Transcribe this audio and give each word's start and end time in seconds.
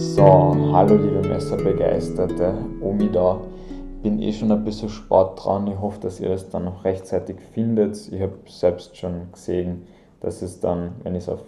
So, 0.00 0.24
hallo 0.72 0.96
liebe 0.96 1.20
Messerbegeisterte, 1.28 2.54
Omi 2.80 3.12
da. 3.12 3.38
Bin 4.02 4.18
eh 4.22 4.32
schon 4.32 4.50
ein 4.50 4.64
bisschen 4.64 4.88
spät 4.88 5.26
dran. 5.36 5.66
Ich 5.66 5.78
hoffe, 5.78 6.00
dass 6.00 6.20
ihr 6.20 6.30
es 6.30 6.48
dann 6.48 6.64
noch 6.64 6.84
rechtzeitig 6.84 7.38
findet. 7.52 8.10
Ich 8.10 8.18
habe 8.22 8.38
selbst 8.46 8.96
schon 8.96 9.30
gesehen, 9.30 9.86
dass 10.20 10.40
es 10.40 10.58
dann, 10.58 10.92
wenn 11.02 11.14
ich 11.16 11.24
es 11.24 11.28
auf, 11.28 11.42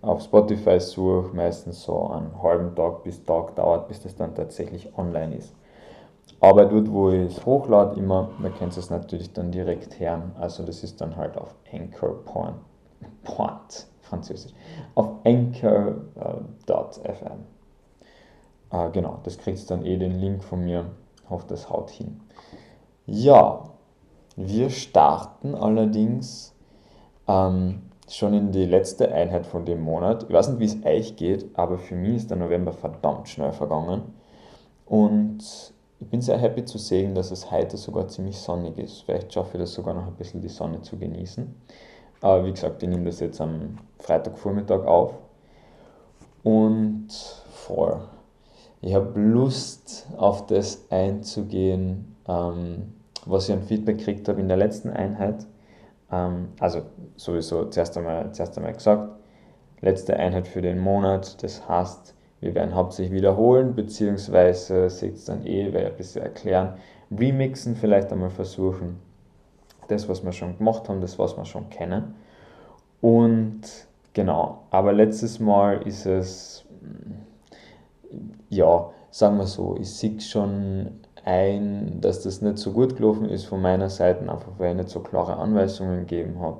auf 0.00 0.22
Spotify 0.22 0.78
suche, 0.78 1.34
meistens 1.34 1.82
so 1.82 2.06
einen 2.06 2.40
halben 2.40 2.72
Tag 2.76 3.02
bis 3.02 3.24
Tag 3.24 3.56
dauert, 3.56 3.88
bis 3.88 4.00
das 4.00 4.14
dann 4.14 4.36
tatsächlich 4.36 4.96
online 4.96 5.34
ist. 5.34 5.52
Aber 6.38 6.66
dort, 6.66 6.88
wo 6.88 7.10
ich 7.10 7.36
es 7.36 7.44
hochlade, 7.44 7.98
immer, 7.98 8.30
da 8.40 8.50
könnt 8.50 8.76
ihr 8.76 8.78
es 8.78 8.90
natürlich 8.90 9.32
dann 9.32 9.50
direkt 9.50 9.98
hören. 9.98 10.30
Also 10.38 10.62
das 10.62 10.84
ist 10.84 11.00
dann 11.00 11.16
halt 11.16 11.36
auf 11.36 11.52
Anchor 11.72 12.24
Point, 12.26 12.58
Point 13.24 13.88
Französisch, 14.02 14.52
auf 14.94 15.08
Anchor.fm. 15.24 16.12
Äh, 18.72 18.90
genau, 18.90 19.20
das 19.22 19.38
kriegt 19.38 19.70
dann 19.70 19.84
eh 19.84 19.96
den 19.96 20.18
Link 20.18 20.42
von 20.42 20.64
mir. 20.64 20.86
Hoffe, 21.28 21.44
das 21.48 21.68
haut 21.70 21.90
hin. 21.90 22.20
Ja, 23.06 23.70
wir 24.36 24.70
starten 24.70 25.54
allerdings 25.54 26.54
ähm, 27.28 27.82
schon 28.08 28.34
in 28.34 28.52
die 28.52 28.64
letzte 28.64 29.12
Einheit 29.12 29.46
von 29.46 29.64
dem 29.64 29.82
Monat. 29.82 30.24
Ich 30.24 30.32
weiß 30.32 30.48
nicht, 30.48 30.58
wie 30.60 30.64
es 30.64 30.84
euch 30.84 31.16
geht, 31.16 31.46
aber 31.54 31.78
für 31.78 31.94
mich 31.94 32.16
ist 32.16 32.30
der 32.30 32.38
November 32.38 32.72
verdammt 32.72 33.28
schnell 33.28 33.52
vergangen. 33.52 34.14
Und 34.86 35.72
ich 36.00 36.08
bin 36.08 36.20
sehr 36.20 36.38
happy 36.38 36.64
zu 36.64 36.78
sehen, 36.78 37.14
dass 37.14 37.30
es 37.30 37.50
heute 37.50 37.76
sogar 37.76 38.08
ziemlich 38.08 38.38
sonnig 38.38 38.78
ist. 38.78 39.02
Vielleicht 39.02 39.32
schaffe 39.32 39.56
ich 39.56 39.62
das 39.62 39.72
sogar 39.72 39.94
noch 39.94 40.06
ein 40.06 40.14
bisschen 40.14 40.40
die 40.40 40.48
Sonne 40.48 40.80
zu 40.82 40.98
genießen. 40.98 41.54
Aber 42.20 42.44
wie 42.44 42.52
gesagt, 42.52 42.82
ich 42.82 42.88
nehme 42.88 43.04
das 43.04 43.20
jetzt 43.20 43.40
am 43.40 43.78
Freitagvormittag 43.98 44.84
auf. 44.84 45.14
Und 46.42 47.08
voll. 47.50 48.00
Ich 48.84 48.94
habe 48.94 49.18
Lust, 49.20 50.08
auf 50.16 50.46
das 50.46 50.90
einzugehen, 50.90 52.16
ähm, 52.26 52.94
was 53.24 53.48
ich 53.48 53.54
an 53.54 53.62
Feedback 53.62 53.98
gekriegt 53.98 54.28
habe 54.28 54.40
in 54.40 54.48
der 54.48 54.56
letzten 54.56 54.90
Einheit. 54.90 55.46
Ähm, 56.10 56.48
also 56.58 56.82
sowieso 57.16 57.66
zuerst 57.66 57.96
einmal, 57.96 58.32
zuerst 58.32 58.58
einmal 58.58 58.72
gesagt, 58.72 59.12
letzte 59.82 60.16
Einheit 60.16 60.48
für 60.48 60.62
den 60.62 60.80
Monat. 60.80 61.40
Das 61.44 61.68
heißt, 61.68 62.14
wir 62.40 62.56
werden 62.56 62.74
hauptsächlich 62.74 63.14
wiederholen, 63.14 63.76
beziehungsweise, 63.76 64.90
seht 64.90 65.14
es 65.14 65.26
dann 65.26 65.46
eh, 65.46 65.72
werde 65.72 65.86
ein 65.86 65.96
bisschen 65.96 66.22
erklären, 66.22 66.74
remixen, 67.16 67.76
vielleicht 67.76 68.12
einmal 68.12 68.30
versuchen. 68.30 68.98
Das, 69.86 70.08
was 70.08 70.24
wir 70.24 70.32
schon 70.32 70.58
gemacht 70.58 70.88
haben, 70.88 71.00
das, 71.00 71.20
was 71.20 71.36
wir 71.36 71.44
schon 71.44 71.70
kennen. 71.70 72.16
Und 73.00 73.60
genau, 74.12 74.64
aber 74.70 74.92
letztes 74.92 75.38
Mal 75.38 75.82
ist 75.86 76.04
es, 76.04 76.64
ja, 78.52 78.90
sagen 79.10 79.38
wir 79.38 79.46
so, 79.46 79.76
ich 79.80 79.90
sehe 79.90 80.20
schon 80.20 81.00
ein, 81.24 82.00
dass 82.00 82.22
das 82.22 82.42
nicht 82.42 82.58
so 82.58 82.72
gut 82.72 82.96
gelaufen 82.96 83.28
ist 83.28 83.46
von 83.46 83.62
meiner 83.62 83.88
Seite, 83.88 84.20
einfach 84.30 84.52
weil 84.58 84.72
ich 84.72 84.76
nicht 84.76 84.88
so 84.90 85.00
klare 85.00 85.36
Anweisungen 85.38 86.00
gegeben 86.00 86.38
habe. 86.38 86.58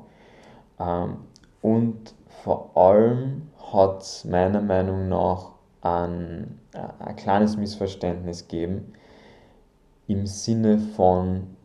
Ähm, 0.80 1.16
und 1.60 2.14
vor 2.42 2.70
allem 2.74 3.50
hat 3.72 4.00
es 4.02 4.24
meiner 4.24 4.62
Meinung 4.62 5.08
nach 5.10 5.50
ein, 5.82 6.58
ein 6.98 7.16
kleines 7.16 7.56
Missverständnis 7.58 8.48
geben 8.48 8.94
im 10.06 10.26
Sinne 10.26 10.78
von, 10.78 11.56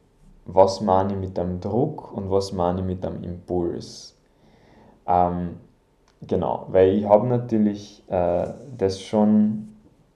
was 0.45 0.81
meine 0.81 1.13
ich 1.13 1.19
mit 1.19 1.39
einem 1.39 1.61
Druck 1.61 2.11
und 2.11 2.29
was 2.29 2.51
meine 2.51 2.81
ich 2.81 2.85
mit 2.85 3.05
einem 3.05 3.23
Impuls. 3.23 4.17
Ähm, 5.07 5.57
genau, 6.21 6.65
weil 6.69 6.97
ich 6.97 7.05
habe 7.05 7.27
natürlich 7.27 8.03
äh, 8.09 8.53
das 8.77 9.01
schon 9.01 9.67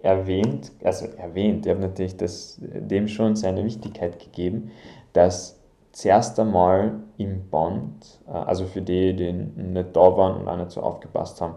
erwähnt, 0.04 0.72
also 0.84 1.06
erwähnt, 1.18 1.66
ich 1.66 1.72
habe 1.72 1.82
natürlich 1.82 2.17
das, 2.17 2.60
dem 2.62 3.08
schon 3.08 3.36
seine 3.36 3.64
Wichtigkeit 3.64 4.20
gegeben, 4.20 4.72
dass 5.14 5.60
zuerst 5.92 6.39
einmal 6.39 7.00
im 7.17 7.50
Band, 7.50 8.22
äh, 8.28 8.32
also 8.32 8.66
für 8.66 8.82
die, 8.82 9.16
die 9.16 9.32
nicht 9.34 9.95
da 9.95 10.17
waren 10.17 10.42
und 10.42 10.48
auch 10.48 10.58
nicht 10.58 10.72
so 10.72 10.82
aufgepasst 10.82 11.42
haben, 11.42 11.56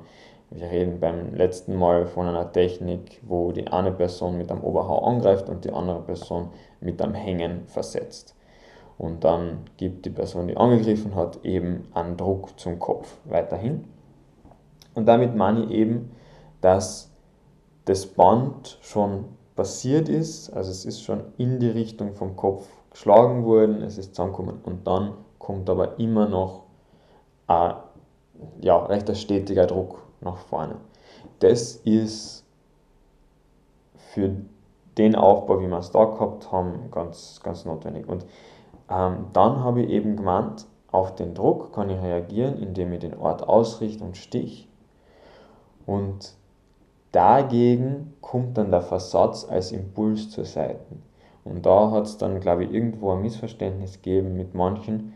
wir 0.50 0.70
reden 0.70 1.00
beim 1.00 1.34
letzten 1.34 1.74
Mal 1.74 2.06
von 2.06 2.28
einer 2.28 2.52
Technik, 2.52 3.20
wo 3.22 3.50
die 3.50 3.66
eine 3.66 3.90
Person 3.90 4.38
mit 4.38 4.52
einem 4.52 4.62
Oberhau 4.62 4.98
angreift 5.04 5.48
und 5.48 5.64
die 5.64 5.72
andere 5.72 6.00
Person 6.02 6.50
mit 6.80 7.02
einem 7.02 7.14
Hängen 7.14 7.66
versetzt. 7.66 8.36
Und 8.96 9.24
dann 9.24 9.64
gibt 9.76 10.04
die 10.06 10.10
Person, 10.10 10.46
die 10.46 10.56
angegriffen 10.56 11.16
hat, 11.16 11.44
eben 11.44 11.88
einen 11.92 12.16
Druck 12.16 12.58
zum 12.60 12.78
Kopf 12.78 13.16
weiterhin. 13.24 13.88
Und 14.94 15.06
damit 15.06 15.34
meine 15.34 15.64
ich 15.64 15.70
eben, 15.70 16.12
dass 16.60 17.13
das 17.84 18.06
Band 18.06 18.78
schon 18.80 19.26
passiert 19.56 20.08
ist, 20.08 20.50
also 20.52 20.70
es 20.70 20.84
ist 20.84 21.02
schon 21.02 21.22
in 21.38 21.60
die 21.60 21.68
Richtung 21.68 22.14
vom 22.14 22.36
Kopf 22.36 22.66
geschlagen 22.90 23.44
worden, 23.44 23.82
es 23.82 23.98
ist 23.98 24.14
zusammengekommen 24.14 24.60
und 24.64 24.86
dann 24.86 25.14
kommt 25.38 25.68
aber 25.68 25.98
immer 25.98 26.28
noch 26.28 26.64
ein 27.46 27.74
ja, 28.60 28.78
recht 28.78 29.14
stetiger 29.16 29.66
Druck 29.66 30.02
nach 30.20 30.38
vorne. 30.38 30.76
Das 31.40 31.76
ist 31.76 32.44
für 33.96 34.30
den 34.96 35.16
Aufbau, 35.16 35.60
wie 35.60 35.68
wir 35.68 35.78
es 35.78 35.90
da 35.90 36.04
gehabt 36.04 36.50
haben, 36.52 36.90
ganz, 36.90 37.40
ganz 37.42 37.64
notwendig. 37.64 38.08
Und 38.08 38.24
ähm, 38.88 39.26
dann 39.32 39.62
habe 39.62 39.82
ich 39.82 39.90
eben 39.90 40.16
gemeint, 40.16 40.66
auf 40.90 41.14
den 41.16 41.34
Druck 41.34 41.72
kann 41.72 41.90
ich 41.90 42.00
reagieren, 42.00 42.58
indem 42.58 42.92
ich 42.92 43.00
den 43.00 43.18
Ort 43.18 43.42
ausrichte 43.42 44.04
und 44.04 44.16
stich. 44.16 44.68
Und 45.86 46.36
dagegen 47.14 48.14
kommt 48.20 48.58
dann 48.58 48.70
der 48.70 48.82
Versatz 48.82 49.46
als 49.48 49.72
Impuls 49.72 50.30
zur 50.30 50.44
Seite. 50.44 50.84
Und 51.44 51.66
da 51.66 51.90
hat 51.90 52.06
es 52.06 52.16
dann, 52.16 52.40
glaube 52.40 52.64
ich, 52.64 52.72
irgendwo 52.72 53.12
ein 53.12 53.22
Missverständnis 53.22 54.02
gegeben 54.02 54.36
mit 54.36 54.54
manchen, 54.54 55.12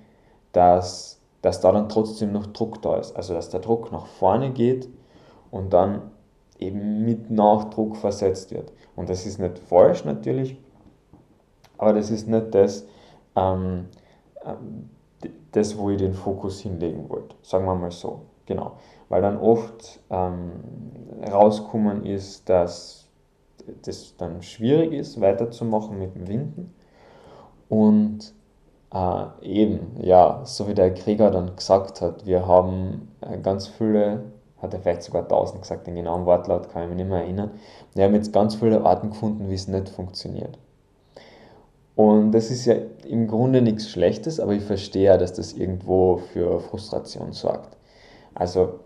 dass, 0.52 1.20
dass 1.42 1.60
da 1.60 1.72
dann 1.72 1.88
trotzdem 1.88 2.32
noch 2.32 2.46
Druck 2.46 2.82
da 2.82 2.96
ist. 2.96 3.16
Also 3.16 3.34
dass 3.34 3.48
der 3.48 3.60
Druck 3.60 3.90
nach 3.90 4.06
vorne 4.06 4.50
geht 4.50 4.88
und 5.50 5.72
dann 5.72 6.02
eben 6.58 7.04
mit 7.04 7.30
Nachdruck 7.30 7.96
versetzt 7.96 8.52
wird. 8.52 8.72
Und 8.94 9.08
das 9.08 9.26
ist 9.26 9.38
nicht 9.38 9.58
falsch 9.58 10.04
natürlich, 10.04 10.58
aber 11.78 11.92
das 11.92 12.10
ist 12.10 12.28
nicht 12.28 12.54
das, 12.54 12.86
ähm, 13.36 13.86
ähm 14.44 14.90
das 15.52 15.76
wo 15.76 15.90
ich 15.90 15.98
den 15.98 16.14
Fokus 16.14 16.60
hinlegen 16.60 17.08
wollte. 17.08 17.34
Sagen 17.42 17.64
wir 17.64 17.74
mal 17.74 17.90
so. 17.90 18.22
Genau. 18.46 18.72
Weil 19.08 19.22
dann 19.22 19.38
oft 19.38 20.00
ähm, 20.10 20.52
rauskommen 21.30 22.04
ist, 22.04 22.48
dass 22.48 23.08
das 23.82 24.16
dann 24.16 24.42
schwierig 24.42 24.92
ist, 24.92 25.20
weiterzumachen 25.20 25.98
mit 25.98 26.14
dem 26.14 26.28
Winden. 26.28 26.74
Und 27.68 28.32
äh, 28.92 29.24
eben, 29.42 29.96
ja, 30.00 30.40
so 30.44 30.68
wie 30.68 30.74
der 30.74 30.94
Krieger 30.94 31.30
dann 31.30 31.56
gesagt 31.56 32.00
hat, 32.00 32.26
wir 32.26 32.46
haben 32.46 33.08
äh, 33.20 33.38
ganz 33.38 33.66
viele 33.66 34.24
hat 34.60 34.74
er 34.74 34.80
vielleicht 34.80 35.02
sogar 35.02 35.22
1000 35.22 35.62
gesagt, 35.62 35.86
den 35.86 35.94
genauen 35.94 36.26
Wortlaut 36.26 36.70
kann 36.70 36.82
ich 36.82 36.88
mich 36.88 36.96
nicht 36.96 37.08
mehr 37.08 37.22
erinnern. 37.22 37.52
Wir 37.94 38.04
haben 38.04 38.14
jetzt 38.14 38.32
ganz 38.32 38.56
viele 38.56 38.84
Arten 38.84 39.10
gefunden, 39.10 39.48
wie 39.48 39.54
es 39.54 39.68
nicht 39.68 39.88
funktioniert. 39.88 40.58
Und 41.94 42.32
das 42.32 42.50
ist 42.50 42.64
ja 42.64 42.74
im 43.06 43.26
Grunde 43.26 43.62
nichts 43.62 43.88
Schlechtes, 43.88 44.38
aber 44.40 44.52
ich 44.52 44.62
verstehe 44.62 45.06
ja, 45.06 45.16
dass 45.16 45.32
das 45.32 45.52
irgendwo 45.52 46.18
für 46.32 46.60
Frustration 46.60 47.32
sorgt. 47.32 47.76
Also 48.34 48.80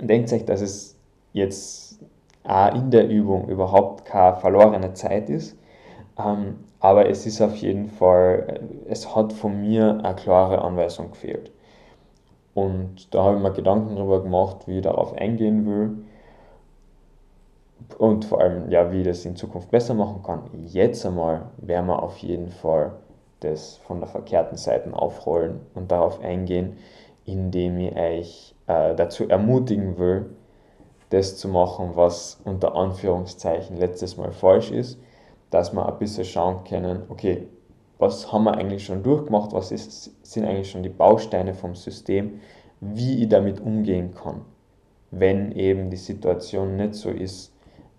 denkt 0.00 0.32
euch, 0.32 0.44
dass 0.44 0.60
es 0.60 0.96
jetzt 1.32 1.98
auch 2.44 2.74
in 2.74 2.90
der 2.90 3.08
Übung 3.08 3.48
überhaupt 3.48 4.04
keine 4.04 4.36
verlorene 4.36 4.94
Zeit 4.94 5.30
ist, 5.30 5.56
ähm, 6.18 6.58
aber 6.80 7.08
es 7.08 7.26
ist 7.26 7.40
auf 7.40 7.54
jeden 7.56 7.88
Fall, 7.88 8.60
es 8.88 9.14
hat 9.14 9.32
von 9.32 9.60
mir 9.60 10.00
eine 10.02 10.14
klare 10.16 10.62
Anweisung 10.62 11.12
gefehlt. 11.12 11.52
Und 12.54 13.14
da 13.14 13.22
habe 13.22 13.36
ich 13.36 13.42
mir 13.42 13.52
Gedanken 13.52 13.96
darüber 13.96 14.22
gemacht, 14.22 14.66
wie 14.66 14.78
ich 14.78 14.82
darauf 14.82 15.14
eingehen 15.14 15.64
will. 15.66 16.04
Und 17.98 18.24
vor 18.24 18.40
allem, 18.40 18.70
ja, 18.70 18.92
wie 18.92 19.00
ich 19.00 19.06
das 19.06 19.24
in 19.24 19.36
Zukunft 19.36 19.70
besser 19.70 19.94
machen 19.94 20.22
kann. 20.22 20.42
Jetzt 20.66 21.06
einmal 21.06 21.46
werden 21.58 21.86
wir 21.86 22.02
auf 22.02 22.18
jeden 22.18 22.48
Fall 22.48 22.92
das 23.40 23.76
von 23.78 24.00
der 24.00 24.08
verkehrten 24.08 24.56
Seite 24.56 24.92
aufrollen 24.92 25.60
und 25.74 25.90
darauf 25.90 26.20
eingehen, 26.20 26.76
indem 27.24 27.78
ich 27.78 27.96
euch 27.96 28.51
äh, 28.72 28.94
dazu 28.94 29.28
ermutigen 29.28 29.98
will, 29.98 30.30
das 31.10 31.36
zu 31.36 31.48
machen, 31.48 31.90
was 31.94 32.40
unter 32.44 32.74
Anführungszeichen 32.74 33.76
letztes 33.76 34.16
Mal 34.16 34.32
falsch 34.32 34.70
ist, 34.70 34.98
dass 35.50 35.74
wir 35.74 35.86
ein 35.86 35.98
bisschen 35.98 36.24
schauen 36.24 36.64
können, 36.64 37.02
okay, 37.10 37.48
was 37.98 38.32
haben 38.32 38.44
wir 38.44 38.56
eigentlich 38.56 38.84
schon 38.84 39.02
durchgemacht, 39.02 39.52
was 39.52 39.70
ist, 39.70 40.10
sind 40.26 40.46
eigentlich 40.46 40.70
schon 40.70 40.82
die 40.82 40.88
Bausteine 40.88 41.54
vom 41.54 41.74
System, 41.74 42.40
wie 42.80 43.22
ich 43.22 43.28
damit 43.28 43.60
umgehen 43.60 44.14
kann, 44.14 44.40
wenn 45.10 45.52
eben 45.52 45.90
die 45.90 45.96
Situation 45.96 46.76
nicht 46.76 46.94
so 46.94 47.10
ist, 47.10 47.52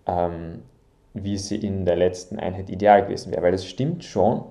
ähm, 0.06 0.62
wie 1.14 1.38
sie 1.38 1.56
in 1.56 1.84
der 1.84 1.96
letzten 1.96 2.38
Einheit 2.40 2.68
ideal 2.68 3.04
gewesen 3.04 3.30
wäre. 3.30 3.42
Weil 3.42 3.52
das 3.52 3.64
stimmt 3.64 4.02
schon, 4.02 4.42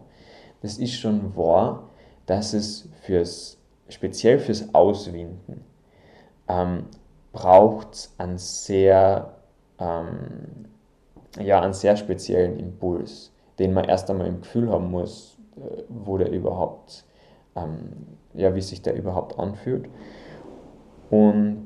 das 0.61 0.77
ist 0.77 0.93
schon 0.93 1.35
wahr, 1.35 1.89
dass 2.25 2.53
es 2.53 2.87
fürs, 3.01 3.59
speziell 3.89 4.39
fürs 4.39 4.73
Auswinden 4.73 5.65
ähm, 6.47 6.85
braucht 7.31 8.11
einen 8.17 8.37
sehr 8.37 9.33
äh, 9.37 9.43
ähm, 9.83 10.65
ja, 11.39 11.61
einen 11.61 11.73
sehr 11.73 11.97
speziellen 11.97 12.59
Impuls, 12.59 13.31
den 13.59 13.73
man 13.73 13.85
erst 13.85 14.09
einmal 14.09 14.27
im 14.27 14.41
Gefühl 14.41 14.69
haben 14.69 14.91
muss, 14.91 15.37
äh, 15.57 15.83
wo 15.89 16.17
der 16.17 16.31
überhaupt, 16.31 17.05
ähm, 17.55 18.17
ja, 18.33 18.53
wie 18.55 18.61
sich 18.61 18.81
der 18.81 18.95
überhaupt 18.95 19.37
anfühlt. 19.39 19.89
Und 21.09 21.65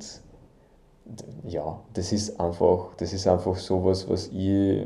ja, 1.46 1.80
das 1.94 2.12
ist 2.12 2.40
einfach, 2.40 2.94
das 2.98 3.14
ist 3.14 3.28
einfach 3.28 3.56
sowas, 3.56 4.10
was 4.10 4.28
ich 4.28 4.86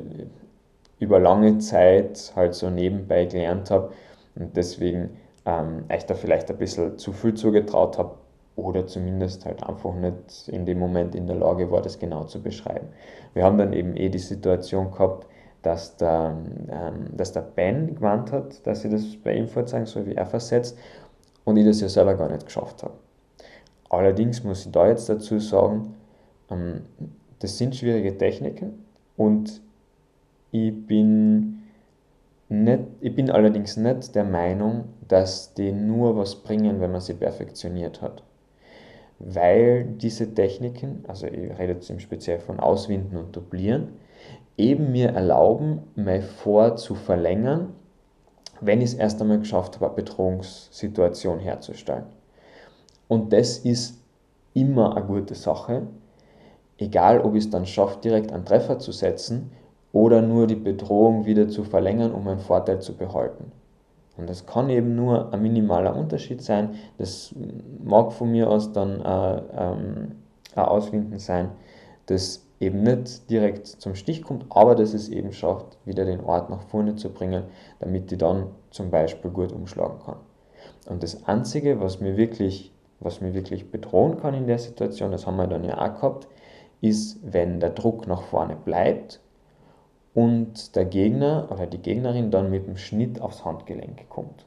über 0.99 1.19
lange 1.19 1.57
Zeit 1.57 2.31
halt 2.35 2.53
so 2.53 2.69
nebenbei 2.69 3.25
gelernt 3.25 3.71
habe 3.71 3.91
und 4.35 4.55
deswegen 4.55 5.17
ähm, 5.45 5.85
euch 5.91 6.05
da 6.05 6.13
vielleicht 6.13 6.51
ein 6.51 6.57
bisschen 6.57 6.99
zu 6.99 7.11
viel 7.11 7.33
zugetraut 7.33 7.97
habe 7.97 8.17
oder 8.55 8.85
zumindest 8.87 9.45
halt 9.45 9.63
einfach 9.63 9.93
nicht 9.95 10.47
in 10.49 10.65
dem 10.65 10.79
Moment 10.79 11.15
in 11.15 11.27
der 11.27 11.37
Lage 11.37 11.71
war, 11.71 11.81
das 11.81 11.99
genau 11.99 12.25
zu 12.25 12.41
beschreiben. 12.41 12.87
Wir 13.33 13.43
haben 13.43 13.57
dann 13.57 13.73
eben 13.73 13.95
eh 13.95 14.09
die 14.09 14.19
Situation 14.19 14.91
gehabt, 14.91 15.27
dass 15.61 15.95
der, 15.97 16.37
ähm, 16.69 17.15
dass 17.15 17.31
der 17.31 17.41
Ben 17.41 17.95
gemeint 17.95 18.31
hat, 18.31 18.65
dass 18.65 18.83
ich 18.83 18.91
das 18.91 19.15
bei 19.23 19.35
ihm 19.35 19.47
vorzeigen 19.47 19.85
soll, 19.85 20.05
wie 20.05 20.15
er 20.15 20.25
versetzt 20.25 20.77
und 21.45 21.57
ich 21.57 21.65
das 21.65 21.81
ja 21.81 21.89
selber 21.89 22.15
gar 22.15 22.29
nicht 22.29 22.45
geschafft 22.45 22.83
habe. 22.83 22.95
Allerdings 23.89 24.43
muss 24.43 24.65
ich 24.65 24.71
da 24.71 24.87
jetzt 24.87 25.09
dazu 25.09 25.39
sagen, 25.39 25.95
ähm, 26.49 26.81
das 27.39 27.57
sind 27.57 27.75
schwierige 27.75 28.17
Techniken 28.17 28.85
und 29.17 29.61
ich 30.51 30.85
bin, 30.85 31.63
nicht, 32.49 32.83
ich 32.99 33.15
bin 33.15 33.29
allerdings 33.31 33.77
nicht 33.77 34.13
der 34.15 34.25
Meinung, 34.25 34.85
dass 35.07 35.53
die 35.53 35.71
nur 35.71 36.17
was 36.17 36.35
bringen, 36.35 36.81
wenn 36.81 36.91
man 36.91 37.01
sie 37.01 37.13
perfektioniert 37.13 38.01
hat. 38.01 38.23
Weil 39.23 39.85
diese 39.85 40.33
Techniken, 40.33 41.03
also 41.07 41.27
ich 41.27 41.57
rede 41.59 41.73
jetzt 41.73 41.89
im 41.91 41.99
Speziell 41.99 42.39
von 42.39 42.59
Auswinden 42.59 43.17
und 43.17 43.35
Duplieren, 43.35 43.89
eben 44.57 44.91
mir 44.91 45.09
erlauben, 45.09 45.81
mein 45.95 46.23
Vor 46.23 46.75
zu 46.75 46.95
verlängern, 46.95 47.73
wenn 48.61 48.79
ich 48.79 48.91
es 48.91 48.93
erst 48.95 49.21
einmal 49.21 49.39
geschafft 49.39 49.75
habe, 49.75 49.87
eine 49.87 49.95
Bedrohungssituation 49.95 51.39
herzustellen. 51.39 52.05
Und 53.07 53.31
das 53.31 53.59
ist 53.59 54.01
immer 54.53 54.95
eine 54.97 55.05
gute 55.05 55.35
Sache, 55.35 55.83
egal 56.77 57.21
ob 57.21 57.35
ich 57.35 57.45
es 57.45 57.49
dann 57.49 57.65
schaffe, 57.65 57.99
direkt 58.01 58.31
einen 58.31 58.45
Treffer 58.45 58.79
zu 58.79 58.91
setzen 58.91 59.51
oder 59.93 60.21
nur 60.21 60.47
die 60.47 60.55
Bedrohung 60.55 61.25
wieder 61.25 61.47
zu 61.47 61.63
verlängern, 61.63 62.11
um 62.11 62.27
einen 62.27 62.39
Vorteil 62.39 62.81
zu 62.81 62.95
behalten. 62.95 63.51
Und 64.21 64.29
das 64.29 64.45
kann 64.45 64.69
eben 64.69 64.95
nur 64.95 65.33
ein 65.33 65.41
minimaler 65.41 65.95
Unterschied 65.95 66.43
sein. 66.43 66.75
Das 66.99 67.33
mag 67.83 68.13
von 68.13 68.31
mir 68.31 68.51
aus 68.51 68.71
dann 68.71 69.01
äh, 69.01 69.41
ähm, 69.57 70.11
ein 70.55 70.65
Auswinden 70.65 71.17
sein, 71.17 71.49
das 72.05 72.45
eben 72.59 72.83
nicht 72.83 73.31
direkt 73.31 73.65
zum 73.65 73.95
Stich 73.95 74.21
kommt, 74.21 74.45
aber 74.51 74.75
dass 74.75 74.93
es 74.93 75.09
eben 75.09 75.33
schafft, 75.33 75.79
wieder 75.85 76.05
den 76.05 76.23
Ort 76.23 76.51
nach 76.51 76.61
vorne 76.61 76.95
zu 76.95 77.09
bringen, 77.09 77.45
damit 77.79 78.11
die 78.11 78.17
dann 78.17 78.45
zum 78.69 78.91
Beispiel 78.91 79.31
gut 79.31 79.51
umschlagen 79.51 79.97
kann. 80.05 80.17
Und 80.87 81.01
das 81.01 81.25
Einzige, 81.25 81.81
was 81.81 81.99
mir 81.99 82.15
wirklich, 82.15 82.71
was 82.99 83.21
mir 83.21 83.33
wirklich 83.33 83.71
bedrohen 83.71 84.17
kann 84.17 84.35
in 84.35 84.45
der 84.45 84.59
Situation, 84.59 85.11
das 85.11 85.25
haben 85.25 85.37
wir 85.37 85.47
dann 85.47 85.63
ja 85.63 85.81
auch 85.81 85.95
gehabt, 85.95 86.27
ist, 86.79 87.19
wenn 87.23 87.59
der 87.59 87.71
Druck 87.71 88.05
nach 88.05 88.21
vorne 88.21 88.55
bleibt 88.55 89.19
und 90.13 90.75
der 90.75 90.85
Gegner 90.85 91.47
oder 91.51 91.67
die 91.67 91.77
Gegnerin 91.77 92.31
dann 92.31 92.49
mit 92.49 92.67
dem 92.67 92.77
Schnitt 92.77 93.21
aufs 93.21 93.45
Handgelenk 93.45 94.09
kommt. 94.09 94.45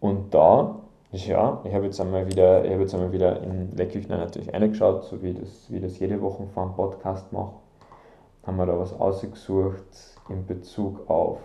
Und 0.00 0.34
da, 0.34 0.80
ja, 1.12 1.60
ich 1.64 1.72
habe 1.72 1.86
jetzt 1.86 2.00
einmal 2.00 2.26
wieder, 2.26 2.64
ich 2.64 2.72
habe 2.72 2.82
jetzt 2.82 2.94
einmal 2.94 3.12
wieder 3.12 3.42
in 3.42 3.74
Leckküchner 3.76 4.18
natürlich 4.18 4.52
reingeschaut, 4.52 5.04
so 5.04 5.22
wie 5.22 5.32
das, 5.32 5.70
wie 5.70 5.80
das 5.80 5.98
jede 5.98 6.20
Woche 6.20 6.46
vor 6.52 6.64
einem 6.64 6.74
Podcast 6.74 7.32
mache, 7.32 7.54
haben 8.44 8.56
wir 8.56 8.66
da 8.66 8.78
was 8.78 8.92
ausgesucht 8.92 9.84
in 10.28 10.44
Bezug 10.46 11.08
auf, 11.08 11.38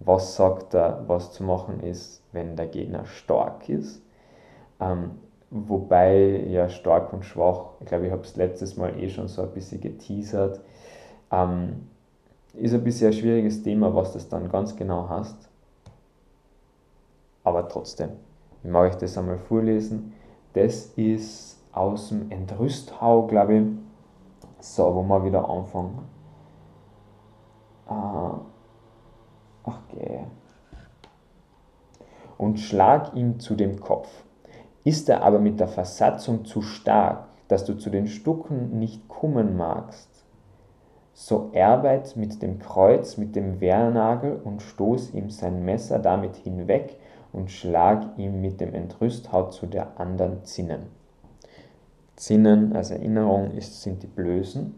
was 0.00 0.36
sagt 0.36 0.74
er, 0.74 1.04
was 1.06 1.32
zu 1.32 1.44
machen 1.44 1.80
ist, 1.80 2.22
wenn 2.32 2.56
der 2.56 2.66
Gegner 2.66 3.06
stark 3.06 3.68
ist. 3.68 4.02
Ähm, 4.80 5.12
wobei 5.50 6.44
ja 6.48 6.68
stark 6.68 7.12
und 7.12 7.24
schwach, 7.24 7.70
ich 7.80 7.86
glaube, 7.86 8.06
ich 8.06 8.12
habe 8.12 8.22
es 8.22 8.36
letztes 8.36 8.76
Mal 8.76 8.98
eh 9.00 9.08
schon 9.08 9.28
so 9.28 9.42
ein 9.42 9.52
bisschen 9.52 9.80
geteasert, 9.80 10.60
ähm, 11.30 11.88
ist 12.54 12.74
ein 12.74 12.84
bisschen 12.84 13.08
ein 13.08 13.12
schwieriges 13.12 13.62
Thema, 13.62 13.94
was 13.94 14.12
das 14.12 14.28
dann 14.28 14.48
ganz 14.48 14.76
genau 14.76 15.08
heißt. 15.08 15.48
Aber 17.42 17.68
trotzdem, 17.68 18.10
ich 18.62 18.70
mag 18.70 18.90
euch 18.90 18.96
das 18.96 19.18
einmal 19.18 19.38
vorlesen. 19.38 20.12
Das 20.54 20.86
ist 20.96 21.62
aus 21.72 22.08
dem 22.08 22.30
Entrüsthau, 22.30 23.26
glaube 23.26 23.54
ich. 23.56 23.66
So, 24.60 24.94
wo 24.94 25.02
wir 25.02 25.24
wieder 25.24 25.48
anfangen. 25.48 25.98
Ah, 27.86 28.40
ach, 29.64 29.78
okay. 29.92 30.24
Und 32.38 32.58
schlag 32.58 33.14
ihm 33.14 33.38
zu 33.40 33.54
dem 33.54 33.78
Kopf. 33.80 34.08
Ist 34.84 35.08
er 35.08 35.22
aber 35.22 35.38
mit 35.38 35.60
der 35.60 35.68
Versatzung 35.68 36.44
zu 36.44 36.62
stark, 36.62 37.26
dass 37.48 37.64
du 37.64 37.74
zu 37.74 37.90
den 37.90 38.06
Stucken 38.06 38.78
nicht 38.78 39.06
kommen 39.08 39.56
magst, 39.56 40.13
so 41.14 41.52
arbeit 41.54 42.16
mit 42.16 42.42
dem 42.42 42.58
Kreuz, 42.58 43.16
mit 43.16 43.36
dem 43.36 43.60
Wehrnagel 43.60 44.40
und 44.42 44.62
stoß 44.62 45.14
ihm 45.14 45.30
sein 45.30 45.64
Messer 45.64 46.00
damit 46.00 46.36
hinweg 46.36 46.98
und 47.32 47.50
schlag 47.50 48.18
ihm 48.18 48.40
mit 48.40 48.60
dem 48.60 48.74
Entrüsthaut 48.74 49.52
zu 49.52 49.66
der 49.66 49.98
anderen 49.98 50.44
Zinnen. 50.44 50.86
Zinnen 52.16 52.74
als 52.74 52.90
Erinnerung 52.90 53.52
ist, 53.52 53.82
sind 53.82 54.02
die 54.02 54.08
Blößen. 54.08 54.74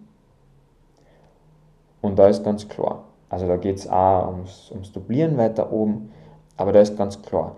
Und 2.02 2.18
da 2.18 2.28
ist 2.28 2.44
ganz 2.44 2.68
klar, 2.68 3.04
also 3.28 3.46
da 3.48 3.56
geht 3.56 3.76
es 3.76 3.88
auch 3.88 4.28
ums, 4.28 4.70
ums 4.70 4.92
Dublieren 4.92 5.36
weiter 5.36 5.72
oben, 5.72 6.12
aber 6.56 6.72
da 6.72 6.80
ist 6.80 6.96
ganz 6.96 7.20
klar, 7.22 7.56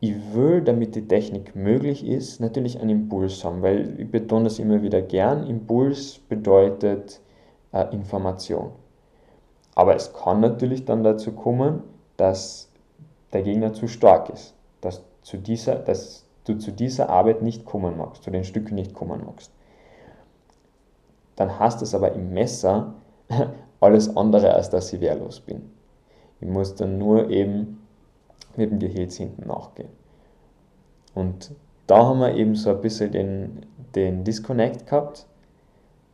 ich 0.00 0.14
will, 0.34 0.62
damit 0.62 0.94
die 0.94 1.06
Technik 1.06 1.54
möglich 1.54 2.06
ist, 2.06 2.40
natürlich 2.40 2.80
einen 2.80 2.90
Impuls 2.90 3.44
haben, 3.44 3.60
weil 3.60 4.00
ich 4.00 4.10
betone 4.10 4.44
das 4.44 4.58
immer 4.58 4.82
wieder 4.82 5.02
gern. 5.02 5.46
Impuls 5.46 6.18
bedeutet 6.18 7.20
äh, 7.72 7.94
Information. 7.94 8.70
Aber 9.74 9.94
es 9.94 10.12
kann 10.14 10.40
natürlich 10.40 10.86
dann 10.86 11.04
dazu 11.04 11.32
kommen, 11.32 11.82
dass 12.16 12.70
der 13.32 13.42
Gegner 13.42 13.74
zu 13.74 13.88
stark 13.88 14.30
ist, 14.30 14.54
dass, 14.80 15.02
zu 15.22 15.36
dieser, 15.36 15.76
dass 15.76 16.26
du 16.44 16.54
zu 16.54 16.72
dieser 16.72 17.10
Arbeit 17.10 17.42
nicht 17.42 17.66
kommen 17.66 17.98
magst, 17.98 18.24
zu 18.24 18.30
den 18.30 18.44
Stücken 18.44 18.74
nicht 18.74 18.94
kommen 18.94 19.22
magst. 19.26 19.52
Dann 21.36 21.58
hast 21.58 21.82
es 21.82 21.94
aber 21.94 22.12
im 22.12 22.32
Messer 22.32 22.94
alles 23.80 24.16
andere, 24.16 24.54
als 24.54 24.70
dass 24.70 24.92
ich 24.92 25.00
wehrlos 25.00 25.40
bin. 25.40 25.70
Ich 26.40 26.48
muss 26.48 26.74
dann 26.74 26.98
nur 26.98 27.28
eben 27.28 27.79
mit 28.56 28.70
dem 28.70 28.78
Gehilz 28.78 29.16
hinten 29.16 29.46
nachgehen. 29.46 29.90
Und 31.14 31.52
da 31.86 32.06
haben 32.06 32.20
wir 32.20 32.34
eben 32.34 32.54
so 32.54 32.70
ein 32.70 32.80
bisschen 32.80 33.10
den, 33.12 33.66
den 33.94 34.24
Disconnect 34.24 34.86
gehabt, 34.86 35.26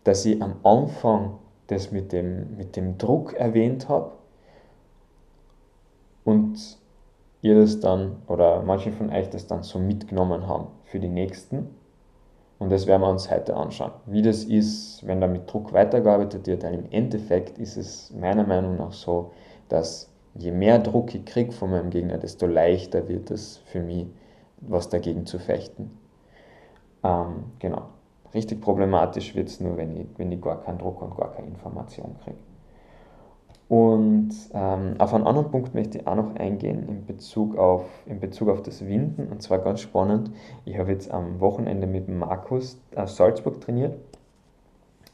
dass 0.04 0.24
ich 0.24 0.40
am 0.42 0.56
Anfang 0.62 1.38
das 1.66 1.90
mit 1.90 2.12
dem, 2.12 2.56
mit 2.56 2.76
dem 2.76 2.96
Druck 2.96 3.34
erwähnt 3.34 3.88
habe 3.88 4.12
und 6.24 6.78
ihr 7.42 7.54
das 7.60 7.80
dann 7.80 8.16
oder 8.26 8.62
manche 8.62 8.92
von 8.92 9.10
euch 9.10 9.28
das 9.30 9.46
dann 9.46 9.62
so 9.62 9.78
mitgenommen 9.78 10.46
haben 10.46 10.68
für 10.84 10.98
die 10.98 11.08
nächsten. 11.08 11.68
Und 12.58 12.72
das 12.72 12.86
werden 12.86 13.02
wir 13.02 13.10
uns 13.10 13.30
heute 13.30 13.54
anschauen. 13.54 13.92
Wie 14.06 14.22
das 14.22 14.44
ist, 14.44 15.06
wenn 15.06 15.20
da 15.20 15.26
mit 15.26 15.52
Druck 15.52 15.72
weitergearbeitet 15.72 16.46
wird, 16.46 16.62
denn 16.62 16.72
im 16.72 16.90
Endeffekt 16.90 17.58
ist 17.58 17.76
es 17.76 18.12
meiner 18.12 18.44
Meinung 18.44 18.76
nach 18.76 18.92
so, 18.92 19.32
dass 19.68 20.10
je 20.38 20.52
mehr 20.52 20.78
Druck 20.78 21.14
ich 21.14 21.24
kriege 21.24 21.52
von 21.52 21.70
meinem 21.70 21.90
Gegner, 21.90 22.18
desto 22.18 22.46
leichter 22.46 23.08
wird 23.08 23.30
es 23.30 23.58
für 23.66 23.80
mich, 23.80 24.06
was 24.60 24.88
dagegen 24.88 25.26
zu 25.26 25.38
fechten. 25.38 25.90
Ähm, 27.02 27.44
genau. 27.58 27.82
Richtig 28.34 28.60
problematisch 28.60 29.34
wird 29.34 29.48
es 29.48 29.60
nur, 29.60 29.76
wenn 29.76 29.96
ich, 29.96 30.06
wenn 30.16 30.32
ich 30.32 30.40
gar 30.40 30.60
keinen 30.62 30.78
Druck 30.78 31.00
und 31.00 31.16
gar 31.16 31.32
keine 31.32 31.48
Information 31.48 32.16
kriege. 32.22 32.36
Und 33.68 34.30
ähm, 34.52 34.94
auf 34.98 35.12
einen 35.12 35.26
anderen 35.26 35.50
Punkt 35.50 35.74
möchte 35.74 35.98
ich 35.98 36.06
auch 36.06 36.14
noch 36.14 36.36
eingehen 36.36 36.88
in 36.88 37.04
Bezug, 37.04 37.56
auf, 37.56 37.84
in 38.06 38.20
Bezug 38.20 38.48
auf 38.48 38.62
das 38.62 38.86
Winden. 38.86 39.28
Und 39.28 39.42
zwar 39.42 39.58
ganz 39.58 39.80
spannend. 39.80 40.30
Ich 40.64 40.78
habe 40.78 40.92
jetzt 40.92 41.10
am 41.10 41.40
Wochenende 41.40 41.86
mit 41.86 42.08
Markus 42.08 42.80
aus 42.94 43.16
Salzburg 43.16 43.60
trainiert. 43.60 43.98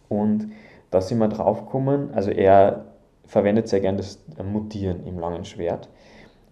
Und 0.08 0.48
da 0.90 1.00
sind 1.00 1.18
wir 1.18 1.28
drauf 1.28 1.64
gekommen, 1.64 2.10
also 2.12 2.30
er 2.30 2.91
verwendet 3.32 3.66
sehr 3.66 3.80
gerne 3.80 3.96
das 3.96 4.18
Mutieren 4.44 5.06
im 5.06 5.18
langen 5.18 5.46
Schwert. 5.46 5.88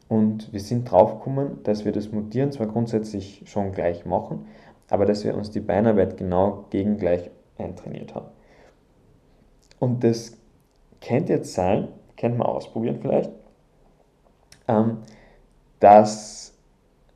Und 0.09 0.51
wir 0.51 0.61
sind 0.61 0.91
drauf 0.91 1.19
gekommen, 1.19 1.59
dass 1.63 1.85
wir 1.85 1.93
das 1.93 2.11
Mutieren 2.11 2.53
zwar 2.53 2.69
grundsätzlich 2.69 3.43
schon 3.45 3.73
gleich 3.73 4.07
machen, 4.07 4.47
aber 4.89 5.05
dass 5.05 5.23
wir 5.23 5.37
uns 5.37 5.51
die 5.51 5.61
Beinarbeit 5.61 6.17
genau 6.17 6.65
gegengleich 6.71 7.31
eintrainiert 7.59 8.15
haben. 8.15 8.29
Und 9.79 10.03
das 10.05 10.39
könnte 11.03 11.35
jetzt 11.35 11.53
sein, 11.53 11.89
könnte 12.17 12.39
man 12.39 12.47
ausprobieren 12.47 12.97
vielleicht, 12.99 13.31
ähm, 14.67 15.03
dass 15.81 16.55